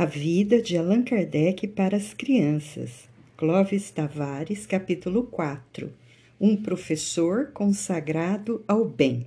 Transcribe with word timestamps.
A 0.00 0.04
vida 0.04 0.62
de 0.62 0.76
Allan 0.76 1.02
Kardec 1.02 1.66
para 1.66 1.96
as 1.96 2.14
crianças. 2.14 3.08
Clóvis 3.36 3.90
Tavares, 3.90 4.64
capítulo 4.64 5.24
4. 5.24 5.92
Um 6.40 6.54
professor 6.54 7.50
consagrado 7.52 8.62
ao 8.68 8.84
bem. 8.84 9.26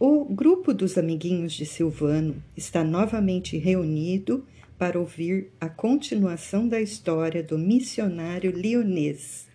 O 0.00 0.24
grupo 0.24 0.72
dos 0.72 0.96
amiguinhos 0.96 1.52
de 1.52 1.66
Silvano 1.66 2.42
está 2.56 2.82
novamente 2.82 3.58
reunido 3.58 4.46
para 4.78 4.98
ouvir 4.98 5.50
a 5.60 5.68
continuação 5.68 6.66
da 6.66 6.80
história 6.80 7.42
do 7.42 7.58
missionário 7.58 8.50
lionês. 8.50 9.46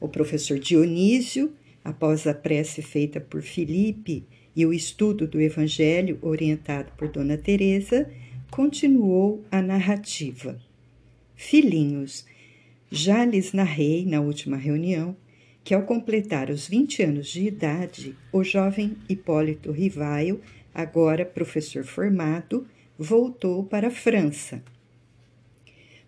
O 0.00 0.08
professor 0.08 0.58
Dionísio, 0.58 1.52
após 1.84 2.26
a 2.26 2.34
prece 2.34 2.82
feita 2.82 3.20
por 3.20 3.42
Felipe 3.42 4.24
e 4.56 4.66
o 4.66 4.72
estudo 4.72 5.28
do 5.28 5.40
evangelho 5.40 6.18
orientado 6.20 6.90
por 6.98 7.06
Dona 7.06 7.38
Teresa, 7.38 8.10
continuou 8.54 9.44
a 9.50 9.60
narrativa. 9.60 10.56
Filhinhos, 11.34 12.24
já 12.88 13.24
lhes 13.24 13.52
narrei 13.52 14.06
na 14.06 14.20
última 14.20 14.56
reunião 14.56 15.16
que, 15.64 15.74
ao 15.74 15.82
completar 15.82 16.50
os 16.50 16.68
20 16.68 17.02
anos 17.02 17.26
de 17.26 17.48
idade, 17.48 18.14
o 18.30 18.44
jovem 18.44 18.96
Hipólito 19.08 19.72
Rivaio, 19.72 20.40
agora 20.72 21.26
professor 21.26 21.82
formado, 21.82 22.64
voltou 22.96 23.64
para 23.64 23.88
a 23.88 23.90
França. 23.90 24.62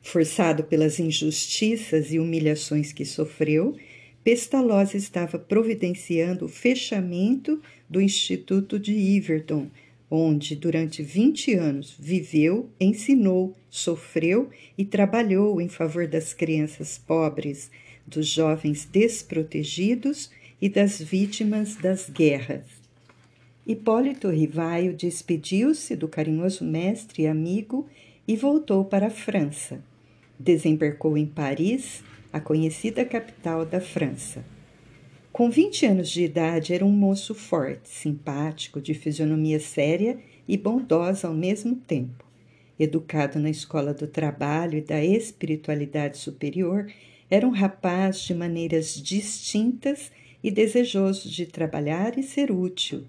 Forçado 0.00 0.62
pelas 0.62 1.00
injustiças 1.00 2.12
e 2.12 2.20
humilhações 2.20 2.92
que 2.92 3.04
sofreu, 3.04 3.76
Pestalozzi 4.22 4.96
estava 4.96 5.36
providenciando 5.36 6.44
o 6.44 6.48
fechamento 6.48 7.60
do 7.90 8.00
Instituto 8.00 8.78
de 8.78 8.92
Iverton, 8.92 9.68
onde 10.10 10.54
durante 10.54 11.02
20 11.02 11.54
anos 11.54 11.96
viveu, 11.98 12.70
ensinou, 12.80 13.54
sofreu 13.68 14.48
e 14.78 14.84
trabalhou 14.84 15.60
em 15.60 15.68
favor 15.68 16.06
das 16.06 16.32
crianças 16.32 16.98
pobres, 16.98 17.70
dos 18.06 18.26
jovens 18.26 18.84
desprotegidos 18.84 20.30
e 20.60 20.68
das 20.68 21.00
vítimas 21.00 21.76
das 21.76 22.08
guerras. 22.08 22.64
Hipólito 23.66 24.30
Rivaio 24.30 24.94
despediu-se 24.94 25.96
do 25.96 26.06
carinhoso 26.06 26.64
mestre 26.64 27.24
e 27.24 27.26
amigo 27.26 27.86
e 28.26 28.36
voltou 28.36 28.84
para 28.84 29.08
a 29.08 29.10
França. 29.10 29.82
Desembarcou 30.38 31.18
em 31.18 31.26
Paris, 31.26 32.04
a 32.32 32.38
conhecida 32.38 33.04
capital 33.04 33.66
da 33.66 33.80
França. 33.80 34.44
Com 35.36 35.50
20 35.50 35.84
anos 35.84 36.08
de 36.08 36.24
idade, 36.24 36.72
era 36.72 36.82
um 36.82 36.90
moço 36.90 37.34
forte, 37.34 37.90
simpático, 37.90 38.80
de 38.80 38.94
fisionomia 38.94 39.60
séria 39.60 40.18
e 40.48 40.56
bondosa 40.56 41.28
ao 41.28 41.34
mesmo 41.34 41.76
tempo. 41.76 42.24
Educado 42.80 43.38
na 43.38 43.50
escola 43.50 43.92
do 43.92 44.06
trabalho 44.06 44.78
e 44.78 44.80
da 44.80 45.04
espiritualidade 45.04 46.16
superior, 46.16 46.90
era 47.28 47.46
um 47.46 47.50
rapaz 47.50 48.20
de 48.20 48.34
maneiras 48.34 48.94
distintas 48.94 50.10
e 50.42 50.50
desejoso 50.50 51.28
de 51.28 51.44
trabalhar 51.44 52.18
e 52.18 52.22
ser 52.22 52.50
útil. 52.50 53.04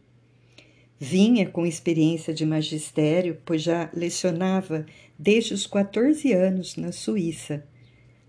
Vinha 1.00 1.50
com 1.50 1.66
experiência 1.66 2.34
de 2.34 2.46
magistério, 2.46 3.38
pois 3.46 3.62
já 3.62 3.90
lecionava 3.94 4.86
desde 5.18 5.54
os 5.54 5.66
14 5.66 6.34
anos 6.34 6.76
na 6.76 6.92
Suíça. 6.92 7.64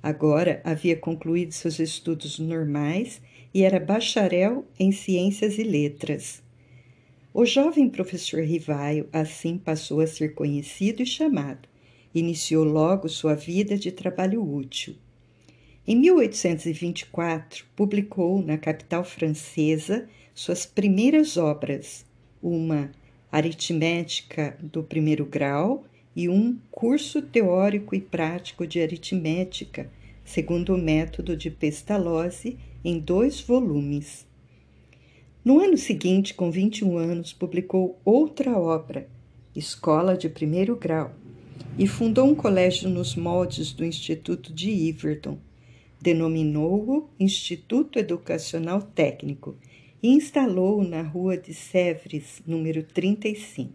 Agora 0.01 0.61
havia 0.63 0.95
concluído 0.95 1.51
seus 1.51 1.81
estudos 1.81 2.39
normais 2.39 3.21
e 3.53 3.63
era 3.63 3.81
bacharel 3.81 4.65
em 4.79 4.93
Ciências 4.93 5.59
e 5.59 5.63
Letras. 5.63 6.43
O 7.33 7.45
jovem 7.45 7.89
professor 7.89 8.43
Rivaio 8.43 9.09
assim 9.13 9.59
passou 9.59 10.01
a 10.01 10.07
ser 10.07 10.35
conhecido 10.35 11.03
e 11.03 11.07
chamado. 11.07 11.69
Iniciou 12.15 12.65
logo 12.65 13.09
sua 13.09 13.35
vida 13.35 13.77
de 13.77 13.93
trabalho 13.93 14.43
útil. 14.43 14.97
Em 15.87 15.97
1824, 15.97 17.65
publicou 17.77 18.43
na 18.43 18.59
capital 18.59 19.05
francesa 19.05 20.09
suas 20.35 20.67
primeiras 20.67 21.37
obras, 21.37 22.05
uma 22.43 22.91
aritmética 23.31 24.59
do 24.61 24.83
primeiro 24.83 25.25
grau 25.25 25.85
e 26.15 26.29
um 26.29 26.59
curso 26.71 27.23
teórico 27.23 27.95
e 27.95 28.01
prático 28.01 28.67
de 28.67 28.81
aritmética, 28.81 29.91
segundo 30.29 30.75
o 30.75 30.79
método 30.79 31.35
de 31.35 31.51
Pestalozzi, 31.51 32.59
em 32.85 32.99
dois 32.99 33.41
volumes. 33.41 34.27
No 35.43 35.59
ano 35.59 35.79
seguinte, 35.79 36.35
com 36.35 36.51
21 36.51 36.99
anos, 36.99 37.33
publicou 37.33 37.99
outra 38.05 38.59
obra, 38.59 39.09
Escola 39.57 40.19
de 40.19 40.29
Primeiro 40.29 40.77
Grau, 40.77 41.15
e 41.79 41.87
fundou 41.87 42.27
um 42.27 42.35
colégio 42.35 42.91
nos 42.91 43.17
moldes 43.17 43.73
do 43.73 43.83
Instituto 43.83 44.53
de 44.53 44.71
Iverton. 44.71 45.39
Denominou-o 45.99 47.09
Instituto 47.19 47.99
Educacional 47.99 48.83
Técnico 48.83 49.57
e 50.03 50.11
instalou-o 50.11 50.85
na 50.85 51.01
rua 51.01 51.39
de 51.39 51.55
Sèvres, 51.55 52.43
número 52.47 52.83
35. 52.83 53.73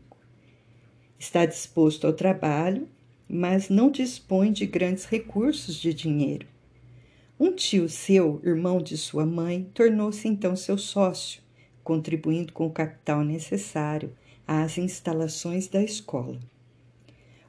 Está 1.18 1.48
disposto 1.48 2.06
ao 2.06 2.14
trabalho, 2.14 2.88
mas 3.34 3.68
não 3.68 3.90
dispõe 3.90 4.52
de 4.52 4.68
grandes 4.68 5.06
recursos 5.06 5.76
de 5.76 5.92
dinheiro. 5.92 6.46
Um 7.40 7.52
tio 7.52 7.90
seu, 7.90 8.40
irmão 8.44 8.80
de 8.80 8.96
sua 8.96 9.26
mãe, 9.26 9.68
tornou-se 9.74 10.28
então 10.28 10.56
seu 10.56 10.78
sócio, 10.78 11.42
contribuindo 11.84 12.54
com 12.54 12.68
o 12.68 12.72
capital 12.72 13.24
necessário 13.24 14.16
às 14.48 14.78
instalações 14.78 15.68
da 15.68 15.82
escola. 15.82 16.40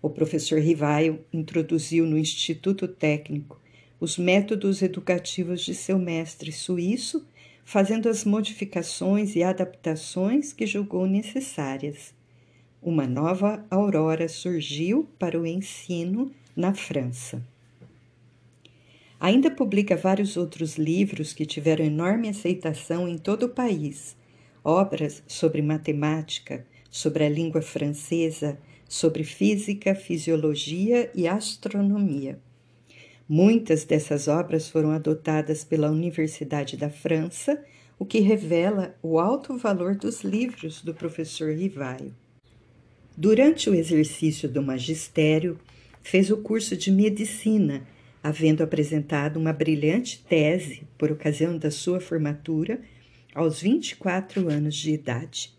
O 0.01 0.09
professor 0.09 0.59
Rivaio 0.59 1.23
introduziu 1.31 2.07
no 2.07 2.17
Instituto 2.17 2.89
Técnico 2.89 3.61
os 4.01 4.17
métodos 4.17 4.81
educativos 4.81 5.61
de 5.63 5.75
seu 5.75 5.99
mestre 5.99 6.51
suíço, 6.51 7.27
fazendo 7.63 8.09
as 8.09 8.25
modificações 8.25 9.37
e 9.37 9.43
adaptações 9.43 10.51
que 10.51 10.67
julgou 10.67 11.07
necessárias. 11.07 12.15
Uma 12.87 13.07
nova 13.07 13.65
aurora 13.71 14.29
surgiu 14.29 15.09
para 15.19 15.41
o 15.41 15.47
ensino 15.47 16.31
na 16.55 16.75
França. 16.75 17.43
Ainda 19.19 19.51
publica 19.51 19.97
vários 19.97 20.37
outros 20.37 20.77
livros 20.77 21.33
que 21.33 21.47
tiveram 21.47 21.83
enorme 21.83 22.29
aceitação 22.29 23.09
em 23.09 23.17
todo 23.17 23.45
o 23.45 23.49
país, 23.49 24.15
obras 24.63 25.23
sobre 25.27 25.63
matemática, 25.63 26.67
sobre 26.91 27.25
a 27.25 27.29
língua 27.31 27.63
francesa, 27.63 28.59
sobre 28.87 29.25
física, 29.25 29.95
fisiologia 29.95 31.11
e 31.15 31.27
astronomia. 31.27 32.39
Muitas 33.27 33.85
dessas 33.87 34.29
obras 34.29 34.69
foram 34.69 34.91
adotadas 34.91 35.65
pela 35.65 35.91
Universidade 35.91 36.77
da 36.77 36.91
França, 36.91 37.65
o 37.99 38.05
que 38.05 38.21
revela 38.21 38.95
o 39.03 39.19
alto 39.19 39.57
valor 39.57 39.97
dos 39.97 40.23
livros 40.23 40.83
do 40.83 40.93
professor 40.93 41.51
Rivaio. 41.51 42.15
Durante 43.17 43.71
o 43.71 43.75
exercício 43.75 44.49
do 44.49 44.63
magistério, 44.63 45.59
fez 46.03 46.31
o 46.31 46.39
curso 46.39 46.77
de 46.77 46.91
medicina 46.91 47.87
havendo 48.25 48.65
apresentado 48.65 49.39
uma 49.39 49.53
brilhante 49.53 50.25
tese 50.27 50.83
por 50.97 51.13
ocasião 51.13 51.59
da 51.59 51.71
sua 51.71 52.01
formatura 52.01 52.81
aos 53.35 53.61
24 53.61 54.49
anos 54.49 54.75
de 54.75 54.93
idade. 54.93 55.53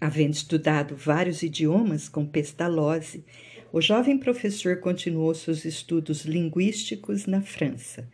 Havendo 0.00 0.34
estudado 0.34 0.94
vários 0.94 1.42
idiomas 1.42 2.08
com 2.08 2.24
Pestalozzi, 2.24 3.24
o 3.72 3.80
jovem 3.80 4.16
professor 4.16 4.76
continuou 4.76 5.34
seus 5.34 5.64
estudos 5.64 6.24
linguísticos 6.24 7.26
na 7.26 7.40
França. 7.40 8.08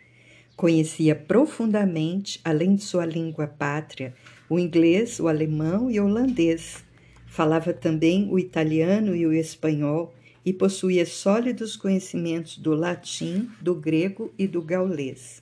Conhecia 0.57 1.15
profundamente, 1.15 2.41
além 2.43 2.77
de 2.77 2.83
sua 2.83 3.05
língua 3.05 3.47
pátria, 3.47 4.15
o 4.49 4.59
inglês, 4.59 5.21
o 5.21 5.29
alemão 5.29 5.91
e 5.91 6.01
o 6.01 6.07
holandês. 6.07 6.83
Falava 7.31 7.73
também 7.73 8.29
o 8.29 8.41
italiano 8.41 9.15
e 9.15 9.25
o 9.25 9.33
espanhol 9.33 10.13
e 10.45 10.53
possuía 10.53 11.07
sólidos 11.07 11.77
conhecimentos 11.77 12.59
do 12.59 12.75
latim, 12.75 13.49
do 13.61 13.73
grego 13.73 14.35
e 14.37 14.49
do 14.49 14.61
gaulês. 14.61 15.41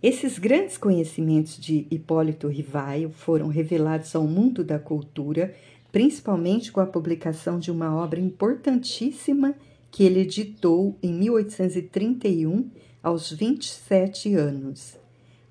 Esses 0.00 0.38
grandes 0.38 0.78
conhecimentos 0.78 1.58
de 1.58 1.88
Hipólito 1.90 2.46
Rivaio 2.46 3.10
foram 3.10 3.48
revelados 3.48 4.14
ao 4.14 4.28
mundo 4.28 4.62
da 4.62 4.78
cultura, 4.78 5.52
principalmente 5.90 6.70
com 6.70 6.78
a 6.78 6.86
publicação 6.86 7.58
de 7.58 7.72
uma 7.72 7.92
obra 7.96 8.20
importantíssima 8.20 9.56
que 9.90 10.04
ele 10.04 10.20
editou 10.20 10.96
em 11.02 11.12
1831, 11.12 12.70
aos 13.02 13.32
27 13.32 14.36
anos, 14.36 14.96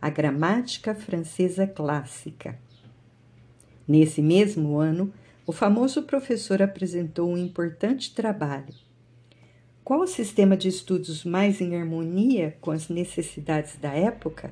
a 0.01 0.09
Gramática 0.09 0.95
Francesa 0.95 1.67
Clássica. 1.67 2.57
Nesse 3.85 4.21
mesmo 4.21 4.77
ano, 4.77 5.13
o 5.47 5.51
famoso 5.51 6.03
professor 6.03 6.61
apresentou 6.61 7.29
um 7.29 7.37
importante 7.37 8.15
trabalho. 8.15 8.73
Qual 9.83 9.99
o 9.99 10.07
sistema 10.07 10.57
de 10.57 10.67
estudos 10.67 11.23
mais 11.23 11.61
em 11.61 11.75
harmonia 11.75 12.57
com 12.59 12.71
as 12.71 12.89
necessidades 12.89 13.77
da 13.77 13.93
época? 13.93 14.51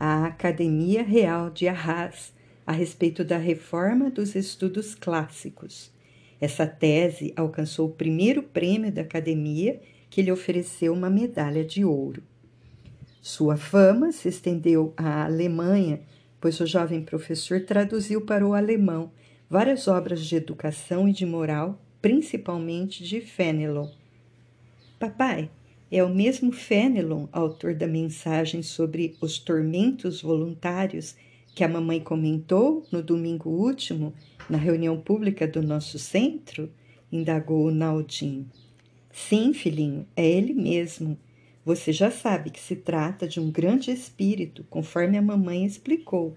A 0.00 0.24
Academia 0.24 1.02
Real 1.02 1.50
de 1.50 1.68
Arras, 1.68 2.32
a 2.66 2.72
respeito 2.72 3.22
da 3.22 3.36
reforma 3.36 4.10
dos 4.10 4.34
estudos 4.34 4.94
clássicos. 4.94 5.92
Essa 6.40 6.66
tese 6.66 7.34
alcançou 7.36 7.88
o 7.88 7.92
primeiro 7.92 8.42
prêmio 8.42 8.90
da 8.90 9.02
academia, 9.02 9.78
que 10.08 10.22
lhe 10.22 10.32
ofereceu 10.32 10.94
uma 10.94 11.10
medalha 11.10 11.64
de 11.64 11.84
ouro. 11.84 12.22
Sua 13.20 13.58
fama 13.58 14.10
se 14.12 14.28
estendeu 14.28 14.94
à 14.96 15.24
Alemanha, 15.26 16.00
pois 16.40 16.58
o 16.60 16.66
jovem 16.66 17.02
professor 17.02 17.60
traduziu 17.60 18.22
para 18.22 18.46
o 18.46 18.54
alemão 18.54 19.10
várias 19.48 19.88
obras 19.88 20.24
de 20.24 20.36
educação 20.36 21.08
e 21.08 21.12
de 21.12 21.24
moral, 21.24 21.80
principalmente 22.02 23.02
de 23.02 23.20
Fenelon. 23.20 23.88
Papai, 24.98 25.50
é 25.90 26.04
o 26.04 26.14
mesmo 26.14 26.52
Fenelon, 26.52 27.26
autor 27.32 27.74
da 27.74 27.86
mensagem 27.86 28.62
sobre 28.62 29.16
os 29.20 29.38
tormentos 29.38 30.20
voluntários 30.20 31.16
que 31.54 31.64
a 31.64 31.68
mamãe 31.68 31.98
comentou 31.98 32.86
no 32.92 33.02
domingo 33.02 33.48
último 33.48 34.12
na 34.48 34.58
reunião 34.58 35.00
pública 35.00 35.46
do 35.46 35.62
nosso 35.62 35.98
centro? 35.98 36.70
indagou 37.10 37.66
o 37.66 37.70
Naldin. 37.70 38.46
Sim, 39.10 39.54
filhinho, 39.54 40.06
é 40.14 40.28
ele 40.28 40.52
mesmo. 40.52 41.18
Você 41.64 41.92
já 41.92 42.10
sabe 42.10 42.50
que 42.50 42.60
se 42.60 42.76
trata 42.76 43.26
de 43.26 43.40
um 43.40 43.50
grande 43.50 43.90
espírito, 43.90 44.64
conforme 44.70 45.16
a 45.16 45.22
mamãe 45.22 45.64
explicou. 45.64 46.36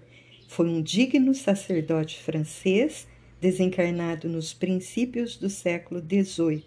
Foi 0.54 0.68
um 0.68 0.82
digno 0.82 1.34
sacerdote 1.34 2.20
francês 2.20 3.08
desencarnado 3.40 4.28
nos 4.28 4.52
princípios 4.52 5.38
do 5.38 5.48
século 5.48 5.98
XVIII. 5.98 6.62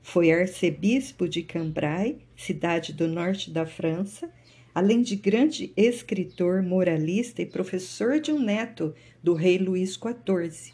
Foi 0.00 0.30
arcebispo 0.30 1.28
de 1.28 1.42
Cambrai, 1.42 2.18
cidade 2.36 2.92
do 2.92 3.08
norte 3.08 3.50
da 3.50 3.66
França, 3.66 4.30
além 4.72 5.02
de 5.02 5.16
grande 5.16 5.72
escritor, 5.76 6.62
moralista 6.62 7.42
e 7.42 7.46
professor 7.46 8.20
de 8.20 8.30
um 8.30 8.38
neto 8.38 8.94
do 9.20 9.34
rei 9.34 9.58
Luís 9.58 9.94
XIV. 9.94 10.72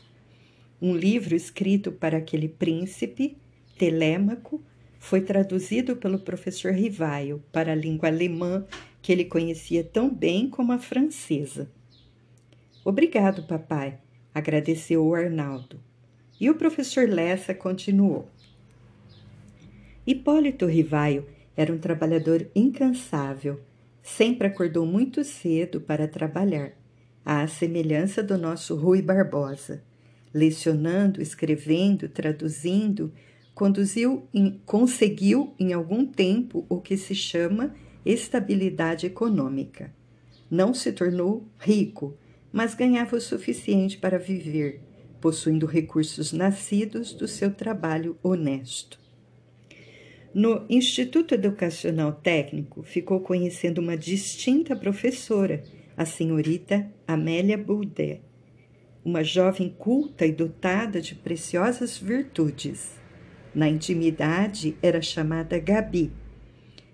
Um 0.82 0.94
livro 0.94 1.35
escrito 1.35 1.90
para 1.93 2.19
aquele 2.19 2.50
príncipe, 2.50 3.38
Telêmaco, 3.79 4.62
foi 4.99 5.23
traduzido 5.23 5.97
pelo 5.97 6.19
professor 6.19 6.75
Rivaio 6.75 7.43
para 7.50 7.73
a 7.73 7.75
língua 7.75 8.11
alemã, 8.11 8.67
que 9.00 9.12
ele 9.12 9.25
conhecia 9.25 9.82
tão 9.82 10.14
bem 10.14 10.50
como 10.50 10.73
a 10.73 10.79
francesa. 10.79 11.73
Obrigado, 12.84 13.44
papai, 13.44 13.98
agradeceu 14.34 15.06
o 15.06 15.14
Arnaldo. 15.14 15.81
E 16.38 16.50
o 16.50 16.54
professor 16.54 17.08
Lessa 17.08 17.54
continuou. 17.54 18.28
Hipólito 20.06 20.66
Rivaio 20.66 21.26
era 21.56 21.72
um 21.72 21.78
trabalhador 21.78 22.46
incansável. 22.54 23.60
Sempre 24.02 24.48
acordou 24.48 24.84
muito 24.84 25.25
cedo 25.25 25.81
para 25.81 26.06
trabalhar, 26.06 26.72
à 27.25 27.46
semelhança 27.46 28.22
do 28.22 28.36
nosso 28.36 28.76
Rui 28.76 29.00
Barbosa. 29.00 29.82
Lecionando, 30.34 31.22
escrevendo, 31.22 32.06
traduzindo, 32.08 33.10
conduziu 33.54 34.28
em, 34.34 34.60
conseguiu 34.66 35.54
em 35.58 35.72
algum 35.72 36.04
tempo 36.04 36.66
o 36.69 36.80
que 36.80 36.98
se 36.98 37.14
chama 37.14 37.75
estabilidade 38.04 39.06
econômica. 39.06 39.90
Não 40.50 40.75
se 40.75 40.92
tornou 40.92 41.46
rico, 41.58 42.14
mas 42.54 42.72
ganhava 42.72 43.16
o 43.16 43.20
suficiente 43.20 43.98
para 43.98 44.16
viver, 44.16 44.80
possuindo 45.20 45.66
recursos 45.66 46.32
nascidos 46.32 47.12
do 47.12 47.26
seu 47.26 47.52
trabalho 47.52 48.16
honesto. 48.22 48.96
No 50.32 50.64
Instituto 50.70 51.34
Educacional 51.34 52.12
Técnico, 52.12 52.84
ficou 52.84 53.18
conhecendo 53.18 53.78
uma 53.78 53.96
distinta 53.96 54.76
professora, 54.76 55.64
a 55.96 56.06
senhorita 56.06 56.88
Amélia 57.08 57.58
Boudet, 57.58 58.20
uma 59.04 59.24
jovem 59.24 59.68
culta 59.68 60.24
e 60.24 60.30
dotada 60.30 61.00
de 61.00 61.16
preciosas 61.16 61.98
virtudes. 61.98 62.92
Na 63.52 63.68
intimidade, 63.68 64.76
era 64.80 65.02
chamada 65.02 65.58
Gabi. 65.58 66.12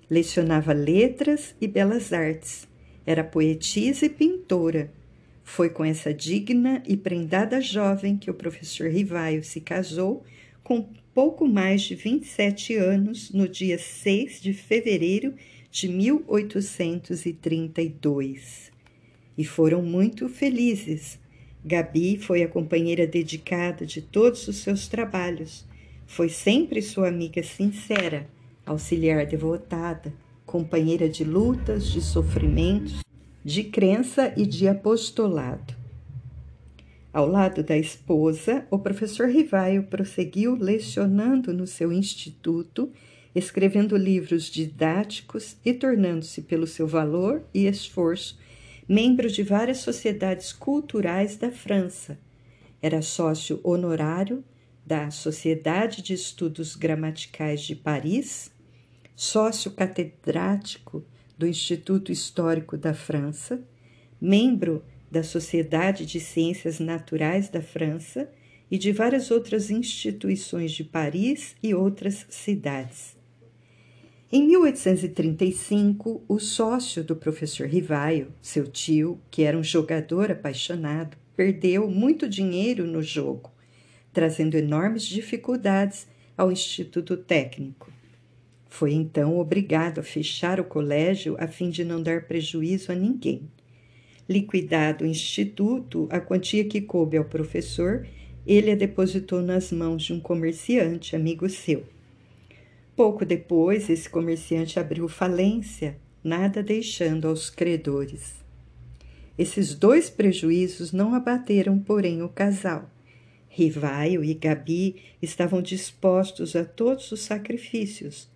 Lecionava 0.09 0.73
letras 0.73 1.55
e 1.61 1.69
belas 1.69 2.15
artes. 2.15 2.67
Era 3.05 3.23
poetisa 3.23 4.07
e 4.07 4.09
pintora. 4.09 4.91
Foi 5.53 5.69
com 5.69 5.85
essa 5.85 6.15
digna 6.15 6.81
e 6.87 6.97
prendada 6.97 7.61
jovem 7.61 8.17
que 8.17 8.31
o 8.31 8.35
professor 8.35 8.89
Rivaio 8.89 9.43
se 9.43 9.61
casou 9.61 10.23
com 10.63 10.89
pouco 11.13 11.45
mais 11.45 11.83
de 11.83 11.97
27 11.97 12.77
anos, 12.77 13.33
no 13.33 13.49
dia 13.49 13.77
6 13.77 14.41
de 14.41 14.53
fevereiro 14.53 15.35
de 15.69 15.89
1832. 15.89 18.71
E 19.37 19.45
foram 19.45 19.83
muito 19.83 20.29
felizes. 20.29 21.19
Gabi 21.65 22.17
foi 22.17 22.45
a 22.45 22.49
companheira 22.49 23.05
dedicada 23.05 23.85
de 23.85 24.01
todos 24.01 24.47
os 24.47 24.59
seus 24.59 24.87
trabalhos. 24.87 25.67
Foi 26.07 26.29
sempre 26.29 26.81
sua 26.81 27.09
amiga 27.09 27.43
sincera, 27.43 28.31
auxiliar 28.65 29.27
devotada, 29.27 30.15
companheira 30.47 31.09
de 31.09 31.25
lutas, 31.25 31.89
de 31.89 32.01
sofrimentos, 32.01 33.01
de 33.45 33.65
crença 33.65 34.33
e 34.37 34.45
de 34.45 34.69
apostolado. 34.69 35.75
Ao 37.13 37.27
lado 37.27 37.63
da 37.63 37.77
esposa, 37.77 38.67
o 38.71 38.79
professor 38.79 39.29
Rivaio 39.29 39.85
prosseguiu 39.85 40.55
lecionando 40.55 41.53
no 41.53 41.67
seu 41.67 41.93
instituto, 41.93 42.93
escrevendo 43.35 43.97
livros 43.97 44.45
didáticos 44.45 45.57
e 45.65 45.73
tornando-se, 45.73 46.43
pelo 46.43 46.67
seu 46.67 46.87
valor 46.87 47.43
e 47.53 47.67
esforço, 47.67 48.39
membro 48.89 49.29
de 49.29 49.43
várias 49.43 49.79
sociedades 49.79 50.53
culturais 50.53 51.37
da 51.37 51.51
França. 51.51 52.19
Era 52.83 53.03
sócio 53.03 53.59
honorário 53.65 54.45
da 54.87 55.11
Sociedade 55.11 56.03
de 56.03 56.15
Estudos 56.15 56.77
Gramaticais 56.77 57.63
de 57.63 57.75
Paris, 57.75 58.53
sócio 59.17 59.71
catedrático 59.73 61.05
do 61.41 61.47
Instituto 61.47 62.13
Histórico 62.13 62.77
da 62.77 62.93
França, 62.93 63.63
membro 64.21 64.85
da 65.11 65.23
Sociedade 65.23 66.05
de 66.05 66.21
Ciências 66.21 66.79
Naturais 66.79 67.49
da 67.49 67.63
França 67.63 68.31
e 68.71 68.77
de 68.77 68.93
várias 68.93 69.31
outras 69.31 69.71
instituições 69.71 70.71
de 70.71 70.85
Paris 70.85 71.57
e 71.63 71.75
outras 71.75 72.27
cidades. 72.29 73.17
Em 74.31 74.47
1835, 74.49 76.23
o 76.29 76.39
sócio 76.39 77.03
do 77.03 77.17
professor 77.17 77.67
Rivaio, 77.67 78.35
seu 78.43 78.67
tio, 78.67 79.19
que 79.31 79.43
era 79.43 79.57
um 79.57 79.65
jogador 79.65 80.31
apaixonado, 80.31 81.17
perdeu 81.35 81.89
muito 81.91 82.29
dinheiro 82.29 82.87
no 82.87 83.03
jogo, 83.03 83.51
trazendo 84.13 84.59
enormes 84.59 85.05
dificuldades 85.05 86.07
ao 86.37 86.53
Instituto 86.53 87.17
Técnico. 87.17 87.91
Foi 88.71 88.93
então 88.93 89.39
obrigado 89.39 89.99
a 89.99 90.03
fechar 90.03 90.61
o 90.61 90.65
colégio 90.65 91.37
a 91.39 91.49
fim 91.49 91.69
de 91.69 91.85
não 91.85 92.01
dar 92.01 92.23
prejuízo 92.23 92.93
a 92.93 92.95
ninguém. 92.95 93.43
Liquidado 94.29 95.05
o 95.05 95.09
instituto, 95.09 96.09
a 96.09 96.21
quantia 96.21 96.65
que 96.65 96.81
coube 96.81 97.19
ao 97.19 97.25
professor, 97.25 98.07
ele 98.47 98.71
a 98.71 98.77
depositou 98.77 99.43
nas 99.43 99.73
mãos 99.73 100.05
de 100.05 100.13
um 100.13 100.21
comerciante 100.21 101.17
amigo 101.17 101.49
seu. 101.51 101.85
Pouco 102.95 103.27
depois, 103.27 103.91
esse 103.91 104.09
comerciante 104.09 104.79
abriu 104.79 105.09
falência, 105.09 105.99
nada 106.23 106.63
deixando 106.63 107.27
aos 107.27 107.51
credores. 107.51 108.37
Esses 109.37 109.75
dois 109.75 110.09
prejuízos 110.09 110.93
não 110.93 111.13
abateram, 111.13 111.79
porém, 111.79 112.23
o 112.23 112.29
casal. 112.29 112.89
Rivaio 113.49 114.23
e 114.23 114.33
Gabi 114.33 114.97
estavam 115.21 115.61
dispostos 115.61 116.55
a 116.55 116.65
todos 116.65 117.11
os 117.11 117.21
sacrifícios. 117.21 118.31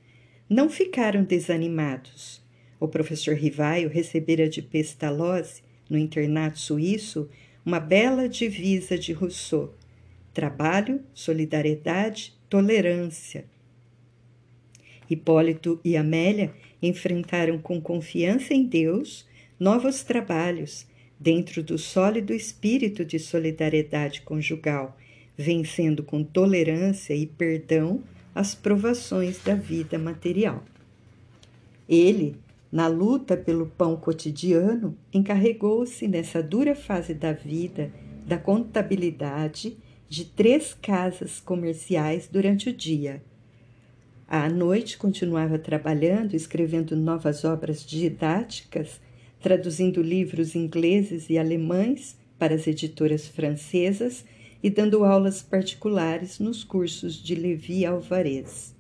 Não 0.49 0.69
ficaram 0.69 1.25
desanimados. 1.25 2.43
O 2.79 2.87
professor 2.87 3.35
Rivaio 3.35 3.89
recebera 3.89 4.49
de 4.49 4.61
Pestalozzi 4.61 5.63
no 5.89 5.97
internato 5.97 6.59
suíço 6.59 7.29
uma 7.65 7.81
bela 7.81 8.29
divisa 8.29 8.99
de 8.99 9.13
Rousseau: 9.13 9.75
trabalho, 10.35 11.01
solidariedade, 11.15 12.35
tolerância. 12.49 13.47
Hipólito 15.09 15.81
e 15.85 15.97
Amélia 15.97 16.53
enfrentaram 16.83 17.59
com 17.59 17.81
confiança 17.81 18.53
em 18.53 18.65
Deus 18.65 19.27
novos 19.59 20.03
trabalhos 20.03 20.87
dentro 21.19 21.63
do 21.63 21.79
sólido 21.79 22.35
espírito 22.35 23.05
de 23.05 23.19
solidariedade 23.19 24.21
conjugal, 24.23 24.99
vencendo 25.37 26.03
com 26.03 26.23
tolerância 26.23 27.15
e 27.15 27.27
perdão 27.27 28.03
as 28.35 28.55
provações 28.55 29.43
da 29.43 29.55
vida 29.55 29.99
material. 29.99 30.64
Ele 31.88 32.37
na 32.75 32.88
luta 32.88 33.37
pelo 33.37 33.69
pão 33.69 33.95
cotidiano, 33.95 34.99
encarregou-se 35.12 36.09
nessa 36.09 36.43
dura 36.43 36.75
fase 36.75 37.14
da 37.14 37.33
vida 37.33 37.93
da 38.26 38.37
contabilidade 38.37 39.76
de 40.09 40.25
três 40.25 40.75
casas 40.75 41.38
comerciais 41.38 42.26
durante 42.26 42.71
o 42.71 42.73
dia. 42.73 43.23
À 44.26 44.49
noite 44.49 44.99
continuava 44.99 45.57
trabalhando, 45.57 46.35
escrevendo 46.35 46.97
novas 46.97 47.45
obras 47.45 47.87
didáticas, 47.87 49.00
traduzindo 49.41 50.03
livros 50.03 50.57
ingleses 50.57 51.31
e 51.31 51.38
alemães 51.38 52.19
para 52.37 52.57
as 52.57 52.67
editoras 52.67 53.29
francesas 53.29 54.25
e 54.64 54.71
dando 54.71 55.04
aulas 55.04 55.42
particulares 55.42 56.38
nos 56.38 56.64
cursos 56.64 57.23
de 57.23 57.35
Levi 57.35 57.85
Alvarez. 57.85 58.75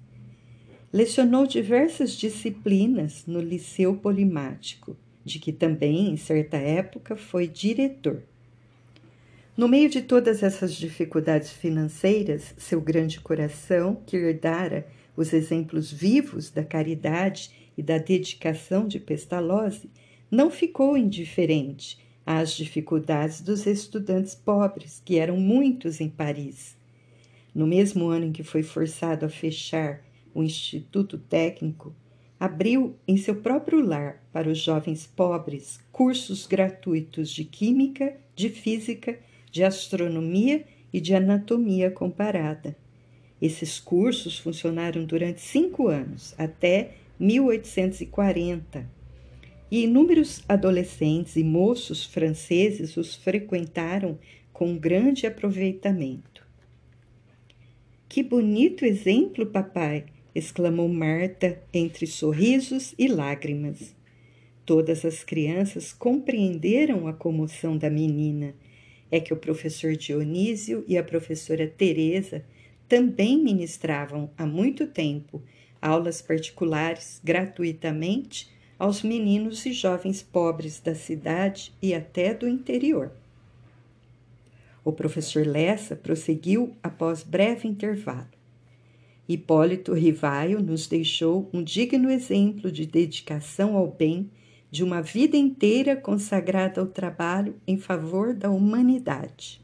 Lecionou 0.90 1.46
diversas 1.46 2.12
disciplinas 2.12 3.26
no 3.26 3.38
Liceu 3.38 3.94
Polimático, 3.94 4.96
de 5.22 5.38
que 5.38 5.52
também, 5.52 6.08
em 6.08 6.16
certa 6.16 6.56
época, 6.56 7.16
foi 7.16 7.46
diretor. 7.46 8.22
No 9.54 9.68
meio 9.68 9.90
de 9.90 10.00
todas 10.00 10.42
essas 10.42 10.74
dificuldades 10.74 11.50
financeiras, 11.50 12.54
seu 12.56 12.80
grande 12.80 13.20
coração, 13.20 14.02
que 14.06 14.16
herdara 14.16 14.86
os 15.14 15.34
exemplos 15.34 15.92
vivos 15.92 16.50
da 16.50 16.64
caridade 16.64 17.50
e 17.76 17.82
da 17.82 17.98
dedicação 17.98 18.88
de 18.88 18.98
Pestalozzi, 18.98 19.90
não 20.30 20.50
ficou 20.50 20.96
indiferente 20.96 22.02
às 22.26 22.52
dificuldades 22.52 23.40
dos 23.40 23.66
estudantes 23.66 24.34
pobres, 24.34 25.02
que 25.04 25.18
eram 25.18 25.36
muitos 25.36 26.00
em 26.00 26.08
Paris. 26.08 26.76
No 27.54 27.66
mesmo 27.66 28.08
ano 28.08 28.26
em 28.26 28.32
que 28.32 28.42
foi 28.42 28.62
forçado 28.62 29.26
a 29.26 29.28
fechar 29.28 30.02
o 30.34 30.42
Instituto 30.42 31.18
Técnico, 31.18 31.94
abriu 32.38 32.96
em 33.06 33.16
seu 33.16 33.36
próprio 33.36 33.80
lar 33.80 34.22
para 34.32 34.50
os 34.50 34.58
jovens 34.58 35.06
pobres 35.06 35.78
cursos 35.92 36.46
gratuitos 36.46 37.30
de 37.30 37.44
química, 37.44 38.16
de 38.34 38.48
física, 38.48 39.18
de 39.50 39.62
astronomia 39.62 40.64
e 40.92 41.00
de 41.00 41.14
anatomia 41.14 41.90
comparada. 41.90 42.76
Esses 43.40 43.78
cursos 43.78 44.38
funcionaram 44.38 45.04
durante 45.04 45.40
cinco 45.40 45.88
anos, 45.88 46.34
até 46.36 46.94
1840, 47.18 48.88
e 49.74 49.82
inúmeros 49.82 50.40
adolescentes 50.48 51.34
e 51.34 51.42
moços 51.42 52.04
franceses 52.04 52.96
os 52.96 53.16
frequentaram 53.16 54.16
com 54.52 54.78
grande 54.78 55.26
aproveitamento. 55.26 56.46
Que 58.08 58.22
bonito 58.22 58.84
exemplo, 58.84 59.44
papai! 59.44 60.04
exclamou 60.32 60.88
Marta 60.88 61.60
entre 61.72 62.06
sorrisos 62.06 62.94
e 62.96 63.08
lágrimas. 63.08 63.96
Todas 64.64 65.04
as 65.04 65.24
crianças 65.24 65.92
compreenderam 65.92 67.08
a 67.08 67.12
comoção 67.12 67.76
da 67.76 67.90
menina. 67.90 68.54
É 69.10 69.18
que 69.18 69.34
o 69.34 69.36
professor 69.36 69.96
Dionísio 69.96 70.84
e 70.86 70.96
a 70.96 71.02
professora 71.02 71.66
Teresa 71.66 72.44
também 72.88 73.42
ministravam 73.42 74.30
há 74.38 74.46
muito 74.46 74.86
tempo 74.86 75.42
aulas 75.82 76.22
particulares 76.22 77.20
gratuitamente 77.24 78.53
aos 78.84 79.02
meninos 79.02 79.64
e 79.64 79.72
jovens 79.72 80.22
pobres 80.22 80.78
da 80.78 80.94
cidade 80.94 81.72
e 81.80 81.94
até 81.94 82.34
do 82.34 82.46
interior. 82.46 83.10
O 84.84 84.92
professor 84.92 85.46
Lessa 85.46 85.96
prosseguiu 85.96 86.76
após 86.82 87.22
breve 87.22 87.66
intervalo. 87.66 88.28
Hipólito 89.26 89.94
Rivaio 89.94 90.60
nos 90.60 90.86
deixou 90.86 91.48
um 91.50 91.62
digno 91.62 92.10
exemplo 92.10 92.70
de 92.70 92.84
dedicação 92.84 93.74
ao 93.74 93.86
bem 93.86 94.30
de 94.70 94.84
uma 94.84 95.00
vida 95.00 95.34
inteira 95.34 95.96
consagrada 95.96 96.82
ao 96.82 96.86
trabalho 96.86 97.56
em 97.66 97.78
favor 97.78 98.34
da 98.34 98.50
humanidade. 98.50 99.62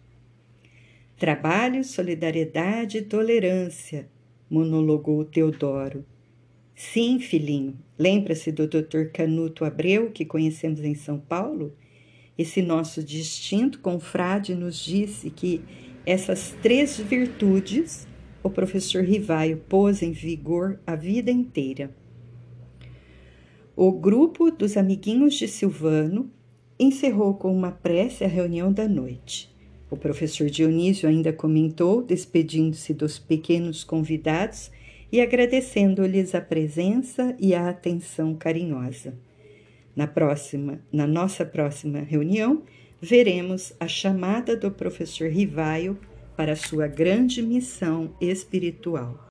Trabalho, 1.19 1.85
solidariedade 1.85 2.97
e 2.97 3.03
tolerância, 3.03 4.09
monologou 4.49 5.27
Teodoro. 5.27 6.07
Sim, 6.83 7.21
filhinho, 7.21 7.77
lembra-se 7.99 8.51
do 8.51 8.67
Dr. 8.67 9.11
Canuto 9.13 9.67
Abreu, 9.67 10.11
que 10.11 10.25
conhecemos 10.25 10.81
em 10.81 10.95
São 10.95 11.19
Paulo? 11.21 11.75
Esse 12.39 12.63
nosso 12.63 13.05
distinto 13.05 13.81
confrade 13.81 14.55
nos 14.55 14.83
disse 14.83 15.29
que 15.29 15.61
essas 16.07 16.57
três 16.63 16.97
virtudes 16.97 18.09
o 18.43 18.49
professor 18.49 19.05
Rivaio 19.05 19.59
pôs 19.69 20.01
em 20.01 20.11
vigor 20.11 20.81
a 20.87 20.97
vida 20.97 21.31
inteira. 21.31 21.95
O 23.77 23.93
grupo 23.93 24.51
dos 24.51 24.79
amiguinhos 24.79 25.35
de 25.35 25.47
Silvano 25.47 26.31
encerrou 26.79 27.35
com 27.35 27.55
uma 27.55 27.73
prece 27.73 28.25
a 28.25 28.27
reunião 28.27 28.73
da 28.73 28.89
noite. 28.89 29.55
O 29.91 29.99
professor 29.99 30.49
Dionísio 30.49 31.11
ainda 31.11 31.31
comentou, 31.31 32.03
despedindo-se 32.03 32.95
dos 32.95 33.19
pequenos 33.19 33.85
convidados 33.85 34.71
e 35.13 35.21
agradecendo-lhes 35.21 36.35
a 36.35 36.41
presença 36.41 37.35
e 37.39 37.55
a 37.55 37.69
atenção 37.69 38.35
carinhosa. 38.35 39.15
Na 39.95 40.07
próxima, 40.07 40.81
na 40.93 41.07
nossa 41.07 41.45
próxima 41.45 41.99
reunião, 41.99 42.63
veremos 43.01 43.73
a 43.81 43.89
chamada 43.89 44.57
do 44.57 44.71
professor 44.71 45.29
Rivaio 45.29 45.99
para 46.37 46.57
sua 46.57 46.87
grande 46.87 47.43
missão 47.43 48.15
espiritual. 48.21 49.29